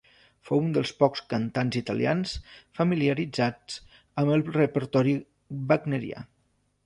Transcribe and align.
Fou 0.49 0.61
un 0.67 0.69
dels 0.75 0.91
pocs 1.01 1.19
cantants 1.33 1.77
italians 1.79 2.33
familiaritzats 2.79 3.77
amb 4.23 4.33
el 4.37 4.45
repertori 4.57 5.15
wagnerià. 5.73 6.25